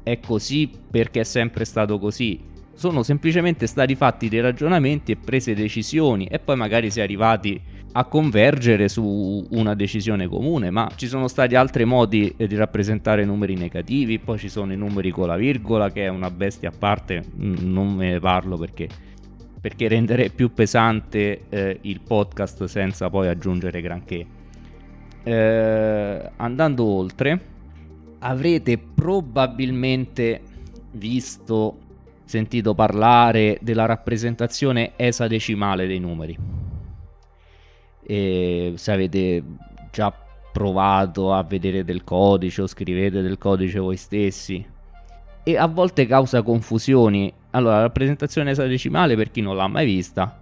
è 0.04 0.20
così 0.20 0.70
perché 0.92 1.22
è 1.22 1.24
sempre 1.24 1.64
stato 1.64 1.98
così. 2.00 2.42
Sono 2.74 3.02
semplicemente 3.02 3.66
stati 3.66 3.96
fatti 3.96 4.28
dei 4.28 4.42
ragionamenti 4.42 5.14
e 5.14 5.16
prese 5.16 5.56
decisioni 5.56 6.26
e 6.26 6.40
poi 6.40 6.58
magari 6.58 6.92
si 6.92 7.00
è 7.00 7.04
arrivati 7.04 7.60
a 7.98 8.06
convergere 8.06 8.90
su 8.90 9.44
una 9.50 9.74
decisione 9.74 10.28
comune, 10.28 10.70
ma 10.70 10.88
ci 10.96 11.08
sono 11.08 11.28
stati 11.28 11.56
altri 11.56 11.84
modi 11.84 12.32
di 12.38 12.56
rappresentare 12.56 13.26
numeri 13.26 13.56
negativi, 13.56 14.20
poi 14.20 14.38
ci 14.38 14.50
sono 14.50 14.72
i 14.72 14.78
numeri 14.78 15.10
con 15.10 15.26
la 15.26 15.36
virgola 15.36 15.92
che 15.92 16.04
è 16.04 16.08
una 16.08 16.30
bestia 16.30 16.70
a 16.70 16.74
parte, 16.78 17.24
non 17.38 17.96
ne 17.96 18.20
parlo 18.20 18.56
perché 18.56 18.88
perché 19.60 19.88
renderei 19.88 20.30
più 20.30 20.54
pesante 20.54 21.46
eh, 21.50 21.80
il 21.82 22.00
podcast 22.02 22.66
senza 22.66 23.10
poi 23.10 23.28
aggiungere 23.28 23.82
granché. 23.82 24.26
Eh, 25.24 26.32
andando 26.36 26.86
oltre, 26.86 27.42
avrete 28.20 28.78
probabilmente 28.78 30.42
visto, 30.92 31.78
sentito 32.24 32.76
parlare 32.76 33.58
della 33.62 33.86
rappresentazione 33.86 34.92
esadecimale 34.96 35.88
dei 35.88 36.00
numeri. 36.00 36.67
E 38.10 38.74
se 38.76 38.92
avete 38.92 39.44
già 39.92 40.14
provato 40.54 41.34
a 41.34 41.44
vedere 41.44 41.84
del 41.84 42.04
codice 42.04 42.62
o 42.62 42.68
scrivete 42.68 43.22
del 43.22 43.38
codice 43.38 43.80
voi 43.80 43.98
stessi 43.98 44.66
e 45.44 45.56
a 45.56 45.66
volte 45.68 46.06
causa 46.06 46.42
confusioni. 46.42 47.34
Allora, 47.52 47.76
la 47.76 47.82
rappresentazione 47.84 48.52
esadecimale, 48.52 49.16
per 49.16 49.32
chi 49.32 49.40
non 49.40 49.56
l'ha 49.56 49.68
mai 49.68 49.86
vista, 49.86 50.42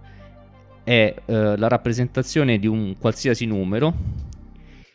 è 0.82 1.14
eh, 1.24 1.56
la 1.56 1.68
rappresentazione 1.68 2.58
di 2.58 2.66
un 2.66 2.96
qualsiasi 2.98 3.46
numero 3.46 3.94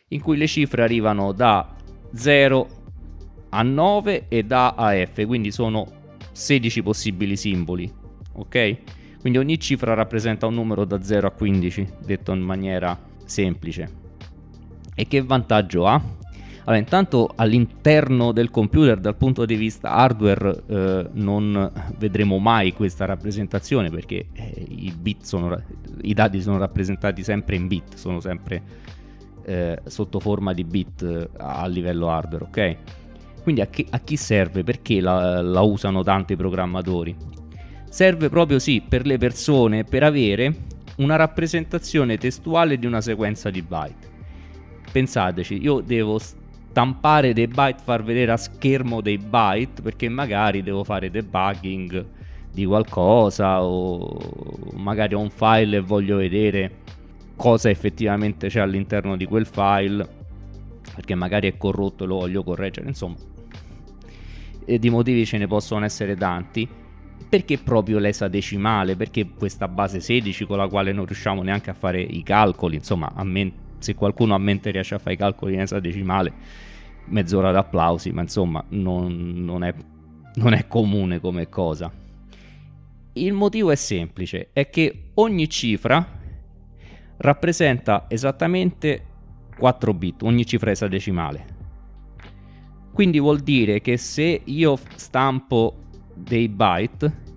in 0.09 0.19
cui 0.19 0.35
le 0.35 0.47
cifre 0.47 0.83
arrivano 0.83 1.31
da 1.31 1.75
0 2.13 2.67
a 3.51 3.61
9 3.61 4.25
e 4.27 4.43
da 4.43 4.73
A 4.75 4.93
F, 4.93 5.25
quindi 5.25 5.51
sono 5.51 5.87
16 6.31 6.83
possibili 6.83 7.37
simboli, 7.37 7.89
ok? 8.33 8.77
Quindi 9.21 9.37
ogni 9.37 9.59
cifra 9.59 9.93
rappresenta 9.93 10.47
un 10.47 10.55
numero 10.55 10.83
da 10.83 11.01
0 11.01 11.27
a 11.27 11.31
15, 11.31 11.87
detto 12.03 12.33
in 12.33 12.41
maniera 12.41 12.99
semplice. 13.23 13.89
E 14.95 15.07
che 15.07 15.21
vantaggio 15.21 15.85
ha? 15.85 16.01
Allora, 16.63 16.77
intanto 16.77 17.31
all'interno 17.35 18.31
del 18.31 18.51
computer, 18.51 18.99
dal 18.99 19.15
punto 19.15 19.45
di 19.45 19.55
vista 19.55 19.91
hardware, 19.91 20.63
eh, 20.67 21.09
non 21.13 21.71
vedremo 21.97 22.37
mai 22.37 22.73
questa 22.73 23.05
rappresentazione 23.05 23.89
perché 23.89 24.27
eh, 24.33 24.65
i, 24.69 25.17
sono, 25.21 25.59
i, 26.01 26.13
dati 26.13 26.41
sono 26.41 26.57
rappresentati 26.59 27.23
sempre 27.23 27.55
in 27.55 27.67
bit, 27.67 27.95
sono 27.95 28.19
sempre 28.19 28.61
eh, 29.43 29.81
sotto 29.85 30.19
forma 30.19 30.53
di 30.53 30.63
bit 30.63 31.01
eh, 31.01 31.29
a 31.37 31.65
livello 31.65 32.09
hardware, 32.09 32.43
ok? 32.43 32.77
Quindi 33.41 33.61
a 33.61 33.65
chi, 33.65 33.85
a 33.89 33.99
chi 33.99 34.15
serve? 34.15 34.63
Perché 34.63 35.01
la, 35.01 35.41
la 35.41 35.61
usano 35.61 36.03
tanti 36.03 36.35
programmatori? 36.35 37.40
Serve 37.91 38.29
proprio 38.29 38.57
sì 38.57 38.81
per 38.88 39.05
le 39.05 39.17
persone 39.17 39.83
per 39.83 40.03
avere 40.03 40.55
una 41.00 41.17
rappresentazione 41.17 42.17
testuale 42.17 42.79
di 42.79 42.86
una 42.86 43.01
sequenza 43.01 43.50
di 43.50 43.62
byte. 43.62 44.10
Pensateci, 44.89 45.62
io 45.62 45.81
devo 45.81 46.17
stampare 46.17 47.33
dei 47.33 47.48
byte, 47.48 47.81
far 47.83 48.01
vedere 48.01 48.31
a 48.31 48.38
schermo 48.38 49.01
dei 49.01 49.17
byte 49.17 49.81
perché 49.81 50.07
magari 50.07 50.63
devo 50.63 50.86
fare 50.86 51.12
debugging 51.12 52.05
di 52.50 52.65
qualcosa 52.65 53.62
o 53.62 54.17
magari 54.75 55.13
ho 55.13 55.19
un 55.19 55.29
file 55.29 55.77
e 55.77 55.81
voglio 55.81 56.15
vedere 56.15 56.77
cosa 57.36 57.69
effettivamente 57.69 58.48
c'è 58.48 58.62
all'interno 58.62 59.17
di 59.17 59.25
quel 59.25 59.45
file 59.45 60.07
perché 60.95 61.13
magari 61.15 61.50
è 61.50 61.57
corrotto 61.57 62.05
e 62.05 62.07
lo 62.07 62.19
voglio 62.19 62.43
correggere 62.43 62.88
insomma 62.88 63.15
e 64.63 64.79
di 64.79 64.89
motivi 64.89 65.25
ce 65.25 65.38
ne 65.38 65.48
possono 65.48 65.86
essere 65.86 66.15
tanti 66.15 66.79
perché 67.27 67.57
proprio 67.57 67.99
l'esadecimale 67.99 68.95
perché 68.95 69.27
questa 69.27 69.67
base 69.67 69.99
16 69.99 70.45
con 70.45 70.57
la 70.57 70.67
quale 70.67 70.91
non 70.91 71.05
riusciamo 71.05 71.41
neanche 71.41 71.69
a 71.69 71.73
fare 71.73 72.01
i 72.01 72.23
calcoli 72.23 72.75
insomma 72.75 73.11
a 73.15 73.23
me 73.23 73.69
se 73.81 73.95
qualcuno 73.95 74.33
a 74.33 74.37
mente 74.37 74.71
riesce 74.71 74.95
a 74.95 74.99
fare 74.99 75.15
i 75.15 75.17
calcoli 75.17 75.55
in 75.55 75.61
esadecimale, 75.61 76.33
mezz'ora 77.05 77.51
d'applausi, 77.51 78.11
ma 78.11 78.21
insomma 78.21 78.63
non, 78.69 79.43
non, 79.43 79.63
è, 79.63 79.73
non 80.35 80.53
è 80.53 80.67
comune 80.67 81.19
come 81.19 81.49
cosa. 81.49 81.91
Il 83.13 83.33
motivo 83.33 83.71
è 83.71 83.75
semplice, 83.75 84.49
è 84.53 84.69
che 84.69 85.09
ogni 85.15 85.49
cifra 85.49 86.19
rappresenta 87.17 88.05
esattamente 88.07 89.05
4 89.57 89.93
bit, 89.93 90.23
ogni 90.23 90.45
cifra 90.45 90.71
esadecimale. 90.71 91.59
Quindi 92.93 93.19
vuol 93.19 93.39
dire 93.39 93.81
che 93.81 93.97
se 93.97 94.41
io 94.43 94.77
stampo 94.95 95.89
dei 96.23 96.47
byte, 96.47 97.29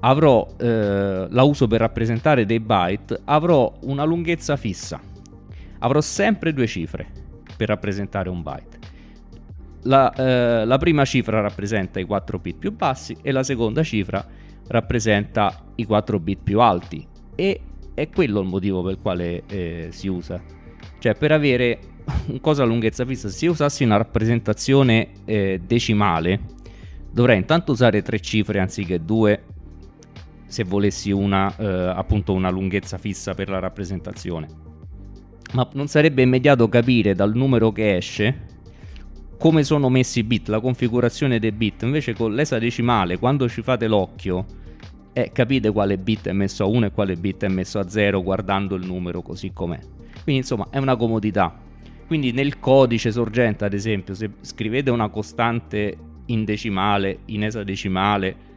avrò, 0.00 0.46
eh, 0.58 1.26
la 1.28 1.42
uso 1.42 1.66
per 1.66 1.80
rappresentare 1.80 2.46
dei 2.46 2.60
byte, 2.60 3.20
avrò 3.24 3.72
una 3.82 4.04
lunghezza 4.04 4.56
fissa 4.56 5.00
avrò 5.80 6.00
sempre 6.00 6.52
due 6.52 6.66
cifre 6.66 7.06
per 7.56 7.68
rappresentare 7.68 8.28
un 8.28 8.42
byte. 8.42 8.78
La, 9.82 10.12
eh, 10.12 10.66
la, 10.66 10.78
prima 10.78 11.04
cifra 11.04 11.40
rappresenta 11.40 12.00
i 12.00 12.04
4 12.04 12.38
bit 12.38 12.56
più 12.58 12.72
bassi 12.72 13.16
e 13.22 13.32
la 13.32 13.42
seconda 13.42 13.82
cifra 13.82 14.24
rappresenta 14.68 15.64
i 15.76 15.84
4 15.84 16.20
bit 16.20 16.40
più 16.42 16.60
alti 16.60 17.06
e 17.34 17.60
è 17.94 18.08
quello 18.10 18.40
il 18.40 18.46
motivo 18.46 18.82
per 18.82 18.92
il 18.92 18.98
quale 19.00 19.42
eh, 19.46 19.88
si 19.90 20.08
usa. 20.08 20.40
Cioè 20.98 21.14
per 21.14 21.32
avere 21.32 21.78
un 22.28 22.40
cosa 22.40 22.62
a 22.62 22.66
lunghezza 22.66 23.06
fissa, 23.06 23.28
se 23.30 23.46
io 23.46 23.52
usassi 23.52 23.84
una 23.84 23.96
rappresentazione 23.96 25.08
eh, 25.24 25.60
decimale 25.66 26.58
dovrei 27.12 27.38
intanto 27.38 27.72
usare 27.72 28.02
tre 28.02 28.20
cifre 28.20 28.60
anziché 28.60 29.04
due 29.04 29.44
se 30.46 30.64
volessi 30.64 31.10
una, 31.10 31.54
eh, 31.56 31.66
appunto 31.66 32.32
una 32.32 32.50
lunghezza 32.50 32.98
fissa 32.98 33.34
per 33.34 33.48
la 33.48 33.58
rappresentazione 33.58 34.48
ma 35.52 35.68
non 35.72 35.88
sarebbe 35.88 36.22
immediato 36.22 36.68
capire 36.68 37.14
dal 37.14 37.34
numero 37.34 37.72
che 37.72 37.96
esce 37.96 38.48
come 39.40 39.64
sono 39.64 39.88
messi 39.88 40.18
i 40.18 40.22
bit, 40.22 40.48
la 40.48 40.60
configurazione 40.60 41.38
dei 41.38 41.52
bit. 41.52 41.82
Invece 41.84 42.12
con 42.12 42.34
l'esadecimale, 42.34 43.18
quando 43.18 43.48
ci 43.48 43.62
fate 43.62 43.86
l'occhio, 43.86 44.44
eh, 45.14 45.30
capite 45.32 45.70
quale 45.70 45.96
bit 45.96 46.28
è 46.28 46.32
messo 46.32 46.64
a 46.64 46.66
1 46.66 46.86
e 46.86 46.90
quale 46.92 47.16
bit 47.16 47.44
è 47.44 47.48
messo 47.48 47.78
a 47.78 47.88
0 47.88 48.22
guardando 48.22 48.74
il 48.74 48.84
numero 48.84 49.22
così 49.22 49.50
com'è. 49.54 49.78
Quindi 50.22 50.42
insomma 50.42 50.68
è 50.70 50.76
una 50.76 50.94
comodità. 50.94 51.58
Quindi 52.06 52.32
nel 52.32 52.58
codice 52.58 53.10
sorgente, 53.10 53.64
ad 53.64 53.72
esempio, 53.72 54.14
se 54.14 54.30
scrivete 54.42 54.90
una 54.90 55.08
costante 55.08 55.96
in 56.30 56.44
decimale, 56.44 57.20
in 57.26 57.44
esadecimale, 57.44 58.48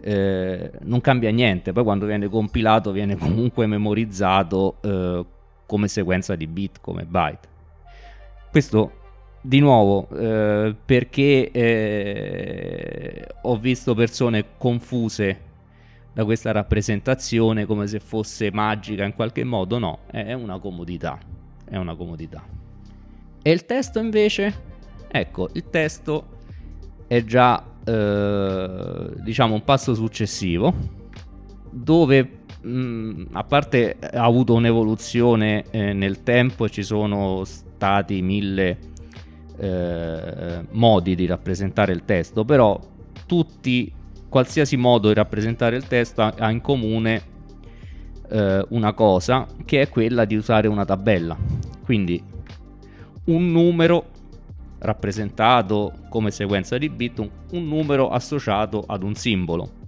eh, 0.00 0.70
non 0.82 1.00
cambia 1.00 1.30
niente. 1.30 1.72
Poi 1.72 1.84
quando 1.84 2.06
viene 2.06 2.28
compilato 2.28 2.92
viene 2.92 3.16
comunque 3.18 3.66
memorizzato 3.66 4.76
eh, 4.82 5.24
come 5.66 5.88
sequenza 5.88 6.34
di 6.34 6.46
bit, 6.46 6.80
come 6.80 7.04
byte. 7.04 7.48
Questo 8.50 8.98
di 9.42 9.60
nuovo 9.60 10.08
eh, 10.10 10.74
perché 10.84 11.50
eh, 11.50 13.26
ho 13.42 13.56
visto 13.56 13.94
persone 13.94 14.44
confuse 14.58 15.48
da 16.12 16.24
questa 16.24 16.50
rappresentazione 16.50 17.64
come 17.64 17.86
se 17.86 18.00
fosse 18.00 18.50
magica 18.50 19.04
in 19.04 19.14
qualche 19.14 19.44
modo, 19.44 19.78
no, 19.78 20.00
è 20.10 20.32
una 20.32 20.58
comodità, 20.58 21.18
è 21.64 21.76
una 21.76 21.94
comodità. 21.94 22.42
E 23.42 23.50
il 23.50 23.64
testo 23.64 24.00
invece? 24.00 24.68
Ecco, 25.08 25.48
il 25.52 25.70
testo 25.70 26.39
è 27.10 27.24
già 27.24 27.60
eh, 27.84 29.10
diciamo 29.16 29.54
un 29.54 29.64
passo 29.64 29.94
successivo 29.94 30.72
dove 31.68 32.42
mh, 32.60 32.70
mm, 32.70 33.24
a 33.32 33.42
parte 33.42 33.96
ha 33.98 34.22
avuto 34.22 34.54
un'evoluzione 34.54 35.64
eh, 35.72 35.92
nel 35.92 36.22
tempo 36.22 36.66
e 36.66 36.70
ci 36.70 36.84
sono 36.84 37.42
stati 37.42 38.22
mille 38.22 38.78
eh, 39.58 40.64
modi 40.70 41.16
di 41.16 41.26
rappresentare 41.26 41.92
il 41.92 42.04
testo, 42.04 42.44
però 42.44 42.78
tutti, 43.26 43.92
qualsiasi 44.28 44.76
modo 44.76 45.08
di 45.08 45.14
rappresentare 45.14 45.74
il 45.74 45.88
testo 45.88 46.22
ha, 46.22 46.32
ha 46.38 46.50
in 46.52 46.60
comune 46.60 47.22
eh, 48.30 48.64
una 48.68 48.92
cosa 48.92 49.48
che 49.64 49.80
è 49.80 49.88
quella 49.88 50.24
di 50.24 50.36
usare 50.36 50.68
una 50.68 50.84
tabella. 50.84 51.36
Quindi 51.82 52.22
un 53.24 53.50
numero 53.50 54.18
rappresentato 54.80 55.92
come 56.08 56.30
sequenza 56.30 56.78
di 56.78 56.88
bit, 56.88 57.18
un, 57.18 57.68
numero 57.68 58.10
associato 58.10 58.84
ad 58.86 59.02
un 59.02 59.14
simbolo. 59.14 59.78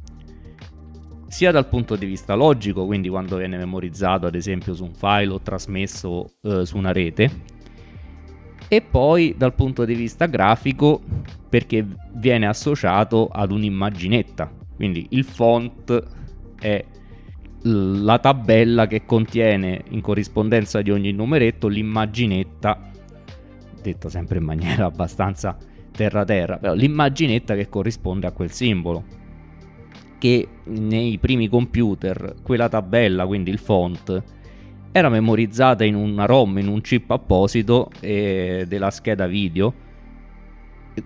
Sia 1.29 1.51
dal 1.51 1.69
punto 1.69 1.97
di 1.97 2.05
vista 2.05 2.35
logico, 2.35 2.85
quindi 2.85 3.09
quando 3.09 3.37
viene 3.37 3.57
memorizzato 3.57 4.27
ad 4.27 4.35
esempio 4.35 4.75
su 4.75 4.85
un 4.85 4.95
file 4.95 5.33
o 5.33 5.41
trasmesso 5.41 6.35
eh, 6.43 6.67
su 6.67 6.77
una 6.77 6.93
rete, 6.93 7.31
e 8.69 8.81
poi 8.81 9.35
dal 9.37 9.55
punto 9.55 9.85
di 9.85 9.95
vista 9.95 10.27
grafico 10.27 11.03
perché 11.49 11.87
viene 12.15 12.47
associato 12.47 13.29
ad 13.29 13.51
un'immaginetta, 13.51 14.51
quindi 14.77 15.07
il 15.11 15.25
font 15.25 16.03
è 16.59 16.85
la 17.65 18.19
tabella 18.19 18.87
che 18.87 19.05
contiene 19.05 19.85
in 19.91 20.01
corrispondenza 20.01 20.83
di 20.83 20.91
ogni 20.91 21.13
numeretto 21.13 21.69
l'immaginetta, 21.69 22.92
detta 23.83 24.09
sempre 24.09 24.39
in 24.39 24.45
maniera 24.45 24.87
abbastanza 24.91 25.57
terra-terra, 25.91 26.57
però 26.57 26.75
l'immaginetta 26.75 27.55
che 27.55 27.69
corrisponde 27.69 28.27
a 28.27 28.33
quel 28.33 28.51
simbolo 28.51 29.21
che 30.23 30.47
nei 30.67 31.19
primi 31.19 31.49
computer 31.49 32.37
quella 32.45 32.69
tabella, 32.69 33.27
quindi 33.27 33.51
il 33.51 33.59
font, 33.59 34.23
era 34.93 35.09
memorizzata 35.09 35.83
in 35.83 35.97
una 35.97 36.27
ROM, 36.27 36.59
in 36.59 36.69
un 36.69 36.81
chip 36.81 37.11
apposito 37.11 37.91
eh, 37.99 38.65
della 38.69 38.93
scheda 38.93 39.27
video. 39.27 39.75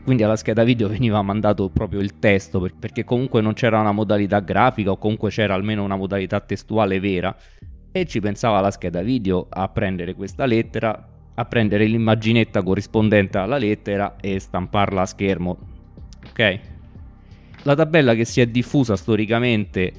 Quindi 0.04 0.22
alla 0.22 0.36
scheda 0.36 0.64
video 0.64 0.88
veniva 0.90 1.22
mandato 1.22 1.70
proprio 1.70 2.00
il 2.00 2.18
testo 2.18 2.68
perché 2.78 3.04
comunque 3.04 3.40
non 3.40 3.54
c'era 3.54 3.80
una 3.80 3.92
modalità 3.92 4.40
grafica 4.40 4.90
o 4.90 4.98
comunque 4.98 5.30
c'era 5.30 5.54
almeno 5.54 5.82
una 5.82 5.96
modalità 5.96 6.40
testuale 6.40 7.00
vera 7.00 7.34
e 7.92 8.04
ci 8.04 8.20
pensava 8.20 8.60
la 8.60 8.70
scheda 8.70 9.00
video 9.00 9.46
a 9.48 9.66
prendere 9.70 10.12
questa 10.12 10.44
lettera, 10.44 11.08
a 11.38 11.44
prendere 11.44 11.86
l'immaginetta 11.86 12.62
corrispondente 12.62 13.38
alla 13.38 13.58
lettera 13.58 14.16
e 14.20 14.38
stamparla 14.38 15.02
a 15.02 15.06
schermo. 15.06 15.58
Ok? 16.28 16.60
La 17.62 17.74
tabella 17.74 18.14
che 18.14 18.24
si 18.24 18.40
è 18.40 18.46
diffusa 18.46 18.96
storicamente, 18.96 19.92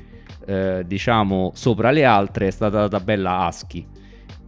eh, 0.46 0.84
diciamo, 0.86 1.52
sopra 1.54 1.92
le 1.92 2.06
altre 2.06 2.48
è 2.48 2.52
stata 2.52 2.82
la 2.82 2.88
tabella 2.90 3.46
ASCII 3.46 3.96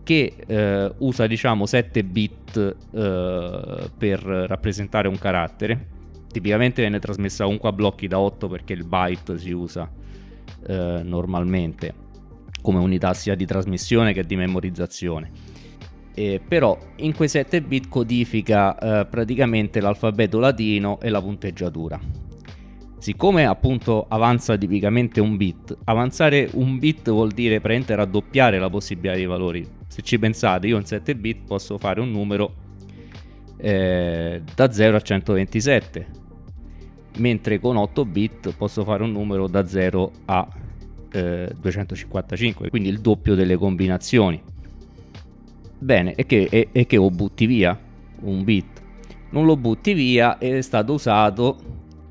che 0.03 0.33
eh, 0.47 0.91
usa 0.99 1.27
diciamo 1.27 1.67
7 1.67 2.03
bit 2.03 2.75
eh, 2.91 3.89
per 3.95 4.19
rappresentare 4.21 5.07
un 5.07 5.19
carattere. 5.19 5.97
Tipicamente 6.31 6.81
viene 6.81 6.97
trasmessa 6.97 7.43
comunque 7.43 7.69
a 7.69 7.73
blocchi 7.73 8.07
da 8.07 8.19
8 8.19 8.47
perché 8.47 8.73
il 8.73 8.85
byte 8.85 9.37
si 9.37 9.51
usa 9.51 9.87
eh, 10.65 11.01
normalmente 11.03 11.93
come 12.61 12.79
unità 12.79 13.13
sia 13.13 13.35
di 13.35 13.45
trasmissione 13.45 14.13
che 14.13 14.23
di 14.23 14.35
memorizzazione. 14.35 15.48
Eh, 16.13 16.41
però 16.45 16.77
in 16.97 17.15
quei 17.15 17.29
7 17.29 17.61
bit 17.61 17.87
codifica 17.87 18.77
eh, 18.77 19.05
praticamente 19.05 19.79
l'alfabeto 19.79 20.39
latino 20.39 20.99
e 20.99 21.09
la 21.09 21.21
punteggiatura. 21.21 21.99
Siccome 22.97 23.45
appunto 23.45 24.05
avanza 24.09 24.57
tipicamente 24.57 25.21
un 25.21 25.37
bit, 25.37 25.77
avanzare 25.85 26.49
un 26.53 26.77
bit 26.79 27.09
vuol 27.09 27.31
dire 27.31 27.61
praticamente 27.61 27.95
raddoppiare 27.95 28.59
la 28.59 28.69
possibilità 28.69 29.15
di 29.15 29.25
valori 29.25 29.77
se 29.89 30.03
ci 30.03 30.19
pensate, 30.19 30.67
io 30.67 30.77
in 30.77 30.85
7 30.85 31.15
bit 31.15 31.47
posso 31.47 31.79
fare 31.79 31.99
un 31.99 32.11
numero 32.11 32.53
eh, 33.57 34.41
da 34.55 34.71
0 34.71 34.95
a 34.95 35.01
127, 35.01 36.07
mentre 37.17 37.59
con 37.59 37.75
8 37.75 38.05
bit 38.05 38.55
posso 38.55 38.83
fare 38.83 39.01
un 39.01 39.11
numero 39.11 39.47
da 39.47 39.65
0 39.65 40.11
a 40.25 40.47
eh, 41.11 41.51
255, 41.59 42.69
quindi 42.69 42.89
il 42.89 42.99
doppio 42.99 43.33
delle 43.33 43.57
combinazioni. 43.57 44.39
Bene, 45.81 46.13
e 46.15 46.25
che, 46.25 46.47
e, 46.51 46.67
e 46.73 46.85
che 46.85 46.97
lo 46.97 47.09
butti 47.09 47.45
via 47.45 47.77
un 48.21 48.43
bit? 48.43 48.81
Non 49.29 49.45
lo 49.45 49.55
butti 49.55 49.93
via 49.93 50.37
ed 50.37 50.55
è 50.55 50.61
stato 50.61 50.93
usato 50.93 51.57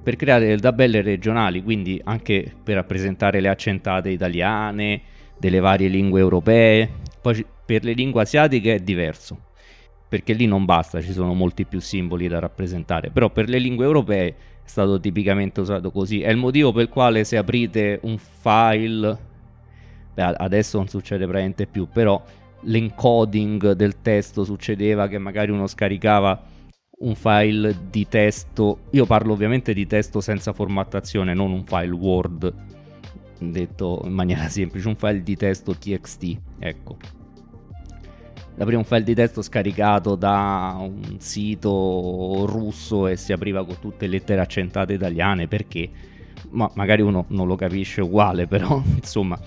per 0.03 0.17
creare 0.17 0.47
delle 0.47 0.61
tabelle 0.61 1.03
regionali, 1.03 1.63
quindi 1.63 2.01
anche 2.03 2.51
per 2.63 2.77
rappresentare 2.77 3.41
le 3.41 3.49
accentate 3.49 4.09
italiane, 4.09 5.03
delle 5.39 5.61
varie 5.61 5.89
lingue 5.89 6.19
europee. 6.19 6.89
Poi 7.21 7.45
per 7.67 7.85
le 7.85 7.93
lingue 7.93 8.23
asiatiche 8.23 8.77
è 8.77 8.79
diverso, 8.79 9.39
perché 10.09 10.33
lì 10.33 10.47
non 10.47 10.65
basta, 10.65 11.03
ci 11.03 11.13
sono 11.13 11.35
molti 11.35 11.67
più 11.67 11.81
simboli 11.81 12.27
da 12.27 12.39
rappresentare, 12.39 13.11
però 13.11 13.29
per 13.29 13.51
le 13.51 13.59
lingue 13.59 13.85
europee 13.85 14.29
è 14.29 14.35
stato 14.65 14.99
tipicamente 14.99 15.61
usato 15.61 15.91
così. 15.91 16.23
È 16.23 16.31
il 16.31 16.39
motivo 16.39 16.73
per 16.73 16.85
il 16.85 16.89
quale 16.89 17.25
se 17.25 17.37
aprite 17.37 17.99
un 18.05 18.17
file, 18.17 19.19
beh, 20.15 20.23
adesso 20.39 20.79
non 20.79 20.89
succede 20.89 21.25
praticamente 21.25 21.67
più, 21.67 21.87
però 21.93 22.23
l'encoding 22.63 23.73
del 23.73 24.01
testo 24.01 24.45
succedeva 24.45 25.09
che 25.09 25.19
magari 25.19 25.51
uno 25.51 25.67
scaricava 25.67 26.57
un 27.01 27.15
file 27.15 27.77
di 27.91 28.09
testo, 28.09 28.81
io 28.91 29.07
parlo 29.07 29.33
ovviamente 29.33 29.73
di 29.73 29.87
testo 29.87 30.21
senza 30.21 30.53
formattazione, 30.53 31.35
non 31.35 31.53
un 31.53 31.65
file 31.65 31.93
Word, 31.93 32.53
detto 33.39 34.03
in 34.05 34.13
maniera 34.13 34.49
semplice, 34.51 34.89
un 34.89 34.97
file 34.97 35.23
di 35.23 35.37
testo 35.37 35.75
txt, 35.77 36.37
ecco. 36.59 36.97
Aprire 38.61 38.77
un 38.77 38.85
file 38.85 39.05
di 39.05 39.15
testo 39.15 39.41
scaricato 39.41 40.17
da 40.17 40.77
un 40.81 41.21
sito 41.21 42.45
russo 42.47 43.07
e 43.07 43.17
si 43.17 43.33
apriva 43.33 43.65
con 43.65 43.77
tutte 43.79 44.07
le 44.07 44.15
lettere 44.15 44.41
accentate 44.41 44.95
italiane 44.95 45.47
perché? 45.47 45.89
Ma 46.51 46.69
magari 46.75 47.03
uno 47.03 47.27
non 47.29 47.47
lo 47.47 47.55
capisce 47.55 48.01
uguale 48.01 48.49
però 48.51 48.83
insomma 48.97 49.39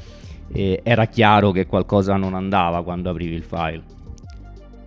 eh, 0.51 0.81
era 0.83 1.05
chiaro 1.05 1.51
che 1.51 1.65
qualcosa 1.65 2.15
non 2.15 2.33
andava 2.33 2.83
quando 2.83 3.09
aprivi 3.09 3.35
il 3.35 3.43
file 3.43 3.83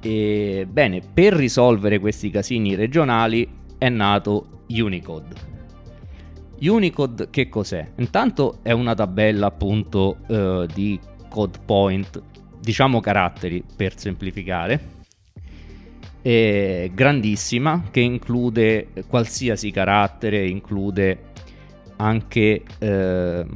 e, 0.00 0.66
bene 0.70 1.00
per 1.12 1.34
risolvere 1.34 1.98
questi 1.98 2.30
casini 2.30 2.74
regionali 2.74 3.48
è 3.78 3.88
nato 3.88 4.62
Unicode 4.68 5.52
Unicode 6.60 7.28
che 7.30 7.48
cos'è? 7.48 7.86
Intanto 7.96 8.58
è 8.62 8.72
una 8.72 8.94
tabella 8.94 9.46
appunto 9.46 10.18
eh, 10.28 10.66
di 10.72 10.98
code 11.28 11.58
point 11.64 12.22
diciamo 12.64 13.00
caratteri 13.00 13.62
per 13.76 13.98
semplificare, 13.98 14.92
grandissima 16.94 17.84
che 17.90 18.00
include 18.00 18.88
qualsiasi 19.06 19.70
carattere, 19.70 20.46
include 20.46 21.32
anche 21.96 22.62
eh, 22.78 23.46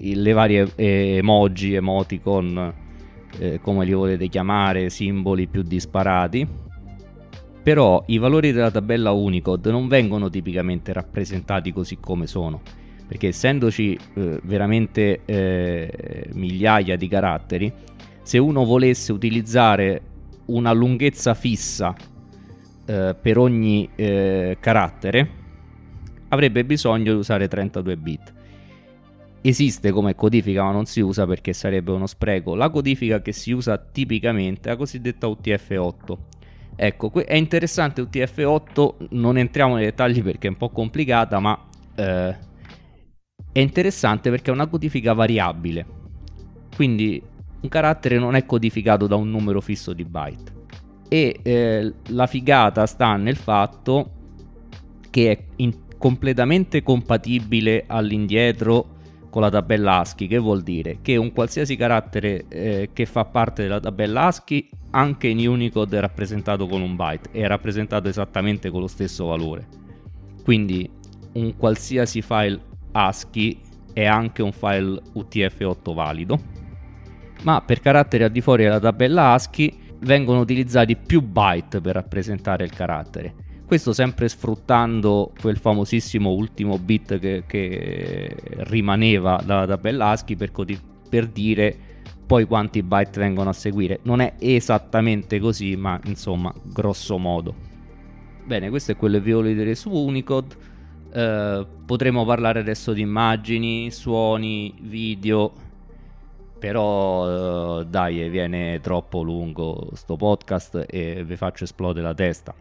le 0.00 0.32
varie 0.32 0.72
emoji, 0.76 1.74
emoticon, 1.74 2.74
eh, 3.38 3.60
come 3.60 3.84
li 3.84 3.92
volete 3.92 4.28
chiamare, 4.28 4.90
simboli 4.90 5.46
più 5.46 5.62
disparati. 5.62 6.46
Però 7.62 8.02
i 8.08 8.18
valori 8.18 8.52
della 8.52 8.70
tabella 8.70 9.12
Unicode 9.12 9.70
non 9.70 9.88
vengono 9.88 10.28
tipicamente 10.28 10.92
rappresentati 10.92 11.72
così 11.72 11.98
come 11.98 12.26
sono 12.26 12.60
perché 13.06 13.28
essendoci 13.28 13.98
eh, 14.14 14.40
veramente 14.42 15.20
eh, 15.24 16.28
migliaia 16.32 16.96
di 16.96 17.06
caratteri, 17.06 17.72
se 18.22 18.38
uno 18.38 18.64
volesse 18.64 19.12
utilizzare 19.12 20.02
una 20.46 20.72
lunghezza 20.72 21.34
fissa 21.34 21.94
eh, 22.86 23.14
per 23.20 23.38
ogni 23.38 23.88
eh, 23.94 24.56
carattere, 24.58 25.42
avrebbe 26.28 26.64
bisogno 26.64 27.12
di 27.12 27.18
usare 27.18 27.46
32 27.46 27.96
bit. 27.96 28.33
Esiste 29.46 29.90
come 29.90 30.14
codifica, 30.14 30.62
ma 30.62 30.70
non 30.70 30.86
si 30.86 31.00
usa 31.00 31.26
perché 31.26 31.52
sarebbe 31.52 31.90
uno 31.90 32.06
spreco. 32.06 32.54
La 32.54 32.70
codifica 32.70 33.20
che 33.20 33.32
si 33.32 33.52
usa 33.52 33.76
tipicamente 33.76 34.70
è 34.70 34.72
la 34.72 34.78
cosiddetta 34.78 35.26
UTF-8. 35.26 36.16
Ecco, 36.74 37.12
è 37.12 37.34
interessante 37.34 38.00
UTF-8, 38.00 39.08
non 39.10 39.36
entriamo 39.36 39.74
nei 39.74 39.84
dettagli 39.84 40.22
perché 40.22 40.46
è 40.46 40.50
un 40.50 40.56
po' 40.56 40.70
complicata, 40.70 41.40
ma 41.40 41.62
eh, 41.94 42.34
è 43.52 43.58
interessante 43.58 44.30
perché 44.30 44.50
è 44.50 44.54
una 44.54 44.66
codifica 44.66 45.12
variabile. 45.12 45.86
Quindi 46.74 47.22
un 47.60 47.68
carattere 47.68 48.18
non 48.18 48.36
è 48.36 48.46
codificato 48.46 49.06
da 49.06 49.16
un 49.16 49.28
numero 49.28 49.60
fisso 49.60 49.92
di 49.92 50.06
byte. 50.06 50.52
E 51.06 51.40
eh, 51.42 51.92
la 52.06 52.26
figata 52.26 52.86
sta 52.86 53.16
nel 53.16 53.36
fatto 53.36 54.10
che 55.10 55.30
è 55.30 55.44
in- 55.56 55.82
completamente 55.98 56.82
compatibile 56.82 57.84
all'indietro 57.86 58.93
con 59.34 59.42
la 59.42 59.50
tabella 59.50 59.98
ASCII, 59.98 60.28
che 60.28 60.38
vuol 60.38 60.62
dire 60.62 60.98
che 61.02 61.16
un 61.16 61.32
qualsiasi 61.32 61.74
carattere 61.74 62.44
eh, 62.46 62.90
che 62.92 63.04
fa 63.04 63.24
parte 63.24 63.62
della 63.64 63.80
tabella 63.80 64.26
ASCII, 64.26 64.70
anche 64.90 65.26
in 65.26 65.48
Unicode 65.48 65.96
è 65.96 66.00
rappresentato 66.00 66.68
con 66.68 66.80
un 66.80 66.94
byte, 66.94 67.30
è 67.32 67.44
rappresentato 67.44 68.08
esattamente 68.08 68.70
con 68.70 68.80
lo 68.80 68.86
stesso 68.86 69.26
valore. 69.26 69.66
Quindi 70.44 70.88
un 71.32 71.56
qualsiasi 71.56 72.22
file 72.22 72.60
ASCII 72.92 73.60
è 73.92 74.04
anche 74.04 74.40
un 74.40 74.52
file 74.52 75.02
UTF-8 75.14 75.92
valido, 75.92 76.38
ma 77.42 77.60
per 77.60 77.80
caratteri 77.80 78.22
al 78.22 78.30
di 78.30 78.40
fuori 78.40 78.62
della 78.62 78.78
tabella 78.78 79.32
ASCII 79.32 79.96
vengono 79.98 80.38
utilizzati 80.38 80.94
più 80.94 81.20
byte 81.20 81.80
per 81.80 81.94
rappresentare 81.96 82.62
il 82.62 82.70
carattere. 82.70 83.34
Questo 83.66 83.94
sempre 83.94 84.28
sfruttando 84.28 85.32
quel 85.40 85.56
famosissimo 85.56 86.30
ultimo 86.30 86.78
bit 86.78 87.18
che, 87.18 87.44
che 87.46 88.36
rimaneva 88.58 89.40
dalla 89.44 89.66
tabella 89.66 90.08
ASCII 90.10 90.36
per, 90.36 90.52
per 91.08 91.26
dire 91.28 91.76
poi 92.26 92.44
quanti 92.44 92.82
byte 92.82 93.18
vengono 93.18 93.50
a 93.50 93.54
seguire. 93.54 94.00
Non 94.02 94.20
è 94.20 94.34
esattamente 94.38 95.38
così, 95.38 95.76
ma 95.76 95.98
insomma, 96.04 96.52
grosso 96.62 97.16
modo. 97.16 97.54
Bene, 98.44 98.68
questo 98.68 98.92
è 98.92 98.96
quello 98.96 99.16
che 99.16 99.24
vi 99.24 99.32
volevo 99.32 99.54
vedere 99.54 99.74
su 99.74 99.90
Unicode. 99.90 100.54
Eh, 101.10 101.66
potremo 101.86 102.24
parlare 102.26 102.60
adesso 102.60 102.92
di 102.92 103.00
immagini, 103.00 103.90
suoni, 103.90 104.74
video, 104.82 105.52
però 106.58 107.78
uh, 107.78 107.84
dai, 107.84 108.28
viene 108.28 108.80
troppo 108.80 109.22
lungo 109.22 109.88
sto 109.94 110.16
podcast 110.16 110.86
e 110.88 111.24
vi 111.24 111.36
faccio 111.36 111.64
esplodere 111.64 112.06
la 112.06 112.14
testa. 112.14 112.54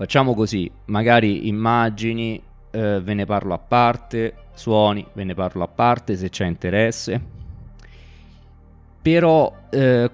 Facciamo 0.00 0.32
così, 0.32 0.70
magari 0.86 1.46
immagini, 1.46 2.42
uh, 2.72 3.02
ve 3.02 3.12
ne 3.12 3.26
parlo 3.26 3.52
a 3.52 3.58
parte, 3.58 4.34
suoni, 4.54 5.06
ve 5.12 5.24
ne 5.24 5.34
parlo 5.34 5.62
a 5.62 5.68
parte 5.68 6.16
se 6.16 6.30
c'è 6.30 6.46
interesse. 6.46 7.22
Però 9.02 9.54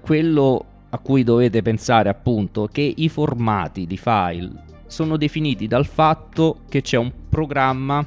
quello 0.01 0.65
a 0.89 0.97
cui 0.97 1.23
dovete 1.23 1.61
pensare 1.61 2.09
appunto 2.09 2.67
che 2.69 2.81
i 2.97 3.07
formati 3.07 3.87
di 3.87 3.95
file 3.95 4.51
sono 4.87 5.15
definiti 5.15 5.67
dal 5.67 5.85
fatto 5.85 6.59
che 6.67 6.81
c'è 6.81 6.97
un 6.97 7.11
programma 7.29 8.05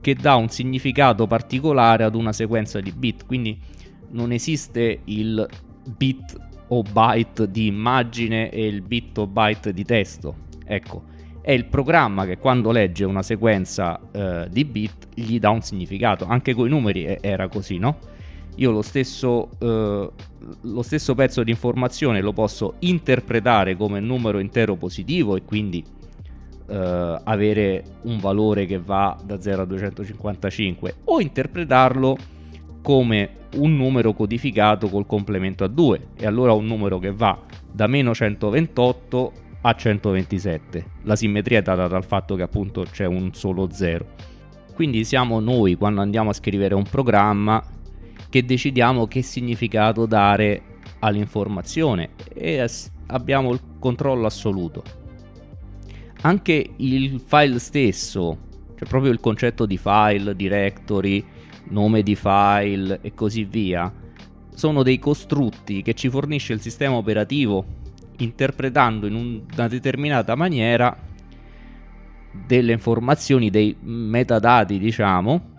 che 0.00 0.14
dà 0.14 0.36
un 0.36 0.48
significato 0.48 1.26
particolare 1.26 2.04
ad 2.04 2.14
una 2.14 2.32
sequenza 2.32 2.80
di 2.80 2.92
bit, 2.92 3.26
quindi 3.26 3.60
non 4.12 4.32
esiste 4.32 5.00
il 5.04 5.46
bit 5.84 6.34
o 6.68 6.82
byte 6.82 7.50
di 7.50 7.66
immagine 7.66 8.48
e 8.48 8.66
il 8.66 8.80
bit 8.80 9.18
o 9.18 9.26
byte 9.26 9.74
di 9.74 9.84
testo. 9.84 10.43
Ecco, 10.64 11.02
è 11.40 11.52
il 11.52 11.66
programma 11.66 12.24
che 12.24 12.38
quando 12.38 12.70
legge 12.70 13.04
una 13.04 13.22
sequenza 13.22 14.00
eh, 14.10 14.48
di 14.50 14.64
bit 14.64 15.08
gli 15.14 15.38
dà 15.38 15.50
un 15.50 15.60
significato. 15.60 16.24
Anche 16.24 16.54
con 16.54 16.66
i 16.66 16.70
numeri 16.70 17.18
era 17.20 17.48
così, 17.48 17.78
no? 17.78 17.98
Io 18.56 18.70
lo 18.70 18.82
stesso, 18.82 19.50
eh, 19.58 20.10
lo 20.60 20.82
stesso 20.82 21.14
pezzo 21.14 21.42
di 21.42 21.50
informazione 21.50 22.20
lo 22.20 22.32
posso 22.32 22.74
interpretare 22.80 23.76
come 23.76 24.00
numero 24.00 24.38
intero 24.38 24.76
positivo 24.76 25.36
e 25.36 25.42
quindi 25.42 25.84
eh, 26.66 27.20
avere 27.24 27.84
un 28.02 28.18
valore 28.18 28.64
che 28.64 28.78
va 28.78 29.16
da 29.22 29.40
0 29.40 29.62
a 29.62 29.64
255 29.66 30.94
o 31.04 31.20
interpretarlo 31.20 32.16
come 32.80 33.30
un 33.56 33.76
numero 33.76 34.12
codificato 34.12 34.88
col 34.88 35.06
complemento 35.06 35.64
a 35.64 35.68
2 35.68 36.08
e 36.16 36.26
allora 36.26 36.52
un 36.52 36.66
numero 36.66 36.98
che 36.98 37.12
va 37.12 37.38
da 37.70 37.86
meno 37.86 38.14
128 38.14 39.32
a 39.66 39.74
127. 39.74 40.84
La 41.02 41.16
simmetria 41.16 41.58
è 41.58 41.62
data 41.62 41.86
dal 41.86 42.04
fatto 42.04 42.34
che 42.34 42.42
appunto 42.42 42.84
c'è 42.90 43.06
un 43.06 43.32
solo 43.32 43.70
0. 43.70 44.06
Quindi 44.74 45.04
siamo 45.04 45.40
noi 45.40 45.74
quando 45.76 46.02
andiamo 46.02 46.30
a 46.30 46.34
scrivere 46.34 46.74
un 46.74 46.84
programma 46.84 47.62
che 48.28 48.44
decidiamo 48.44 49.06
che 49.06 49.22
significato 49.22 50.04
dare 50.04 50.62
all'informazione 50.98 52.10
e 52.34 52.68
abbiamo 53.06 53.52
il 53.52 53.60
controllo 53.78 54.26
assoluto. 54.26 54.82
Anche 56.22 56.70
il 56.76 57.22
file 57.24 57.58
stesso, 57.58 58.38
cioè 58.76 58.88
proprio 58.88 59.12
il 59.12 59.20
concetto 59.20 59.64
di 59.64 59.78
file, 59.78 60.36
directory, 60.36 61.24
nome 61.68 62.02
di 62.02 62.16
file 62.16 62.98
e 63.00 63.14
così 63.14 63.44
via, 63.44 63.90
sono 64.54 64.82
dei 64.82 64.98
costrutti 64.98 65.80
che 65.80 65.94
ci 65.94 66.10
fornisce 66.10 66.52
il 66.52 66.60
sistema 66.60 66.96
operativo 66.96 67.82
interpretando 68.18 69.06
in 69.06 69.14
una 69.14 69.68
determinata 69.68 70.34
maniera 70.34 70.96
delle 72.46 72.72
informazioni, 72.72 73.50
dei 73.50 73.76
metadati, 73.80 74.78
diciamo, 74.78 75.52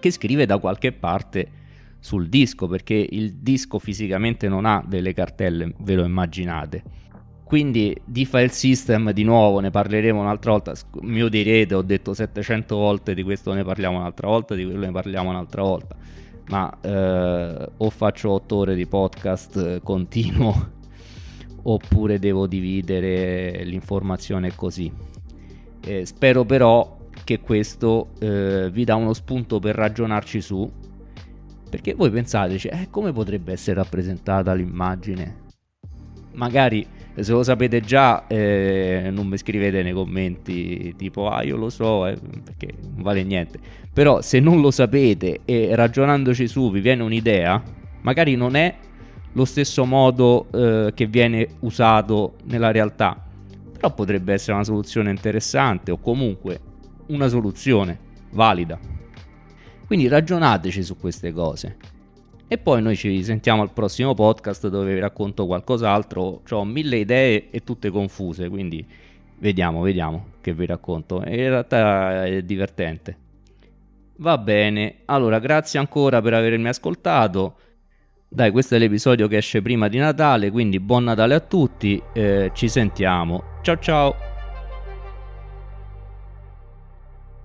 che 0.00 0.10
scrive 0.10 0.46
da 0.46 0.58
qualche 0.58 0.92
parte 0.92 1.60
sul 1.98 2.28
disco, 2.28 2.66
perché 2.66 2.94
il 2.94 3.34
disco 3.34 3.78
fisicamente 3.78 4.48
non 4.48 4.64
ha 4.64 4.82
delle 4.86 5.12
cartelle, 5.12 5.74
ve 5.78 5.94
lo 5.94 6.04
immaginate. 6.04 6.82
Quindi 7.44 7.94
di 8.04 8.24
file 8.24 8.48
system 8.48 9.12
di 9.12 9.24
nuovo 9.24 9.60
ne 9.60 9.70
parleremo 9.70 10.18
un'altra 10.18 10.52
volta. 10.52 10.72
Mi 11.02 11.22
odierete, 11.22 11.74
ho 11.74 11.82
detto 11.82 12.14
700 12.14 12.74
volte 12.74 13.14
di 13.14 13.22
questo 13.22 13.52
ne 13.52 13.62
parliamo 13.62 13.98
un'altra 13.98 14.26
volta, 14.26 14.54
di 14.54 14.64
quello 14.64 14.86
ne 14.86 14.90
parliamo 14.90 15.28
un'altra 15.28 15.62
volta. 15.62 15.94
Ma 16.48 16.74
eh, 16.80 17.68
o 17.76 17.90
faccio 17.90 18.30
8 18.30 18.56
ore 18.56 18.74
di 18.74 18.86
podcast 18.86 19.56
eh, 19.56 19.80
continuo 19.82 20.80
oppure 21.62 22.18
devo 22.18 22.46
dividere 22.46 23.62
l'informazione 23.64 24.54
così. 24.54 24.92
Eh, 25.84 26.06
spero 26.06 26.44
però 26.44 26.98
che 27.24 27.40
questo 27.40 28.10
eh, 28.18 28.70
vi 28.70 28.84
dà 28.84 28.94
uno 28.94 29.12
spunto 29.12 29.58
per 29.58 29.74
ragionarci 29.74 30.40
su, 30.40 30.70
perché 31.68 31.94
voi 31.94 32.10
pensate, 32.10 32.56
eh, 32.68 32.88
come 32.90 33.12
potrebbe 33.12 33.52
essere 33.52 33.76
rappresentata 33.76 34.52
l'immagine? 34.52 35.40
Magari 36.34 36.86
se 37.20 37.32
lo 37.32 37.42
sapete 37.42 37.80
già 37.80 38.26
eh, 38.26 39.10
non 39.12 39.26
mi 39.26 39.36
scrivete 39.36 39.82
nei 39.82 39.92
commenti 39.92 40.94
tipo 40.96 41.28
ah 41.28 41.42
io 41.42 41.56
lo 41.56 41.68
so 41.68 42.06
eh, 42.06 42.16
perché 42.42 42.72
non 42.80 43.02
vale 43.02 43.22
niente 43.22 43.58
però 43.92 44.22
se 44.22 44.40
non 44.40 44.62
lo 44.62 44.70
sapete 44.70 45.40
e 45.44 45.74
ragionandoci 45.74 46.48
su 46.48 46.70
vi 46.70 46.80
viene 46.80 47.02
un'idea 47.02 47.62
magari 48.00 48.34
non 48.34 48.54
è 48.54 48.74
lo 49.32 49.44
stesso 49.44 49.84
modo 49.84 50.46
eh, 50.52 50.92
che 50.94 51.06
viene 51.06 51.48
usato 51.60 52.34
nella 52.44 52.70
realtà. 52.70 53.20
Però 53.72 53.92
potrebbe 53.94 54.32
essere 54.32 54.54
una 54.54 54.64
soluzione 54.64 55.10
interessante 55.10 55.90
o 55.90 55.98
comunque 55.98 56.60
una 57.06 57.28
soluzione 57.28 57.98
valida. 58.30 58.78
Quindi 59.86 60.08
ragionateci 60.08 60.82
su 60.82 60.96
queste 60.96 61.32
cose. 61.32 61.76
E 62.48 62.58
poi 62.58 62.82
noi 62.82 62.96
ci 62.96 63.24
sentiamo 63.24 63.62
al 63.62 63.72
prossimo 63.72 64.14
podcast 64.14 64.68
dove 64.68 64.92
vi 64.94 65.00
racconto 65.00 65.46
qualcos'altro. 65.46 66.42
Ho 66.50 66.64
mille 66.64 66.98
idee 66.98 67.50
e 67.50 67.60
tutte 67.60 67.90
confuse, 67.90 68.48
quindi 68.48 68.86
vediamo, 69.38 69.80
vediamo 69.80 70.26
che 70.40 70.52
vi 70.52 70.66
racconto. 70.66 71.22
In 71.26 71.34
realtà 71.34 72.24
è 72.26 72.42
divertente. 72.42 73.16
Va 74.16 74.36
bene, 74.38 74.96
allora 75.06 75.38
grazie 75.38 75.78
ancora 75.78 76.20
per 76.20 76.34
avermi 76.34 76.68
ascoltato. 76.68 77.56
Dai, 78.34 78.50
questo 78.50 78.76
è 78.76 78.78
l'episodio 78.78 79.28
che 79.28 79.36
esce 79.36 79.60
prima 79.60 79.88
di 79.88 79.98
Natale, 79.98 80.50
quindi 80.50 80.80
buon 80.80 81.04
Natale 81.04 81.34
a 81.34 81.40
tutti, 81.40 82.02
eh, 82.14 82.50
ci 82.54 82.66
sentiamo. 82.66 83.60
Ciao 83.60 83.78
ciao! 83.78 84.31